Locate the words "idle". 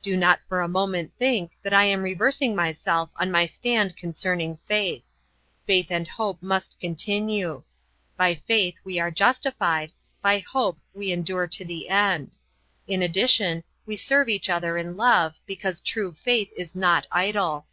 17.12-17.66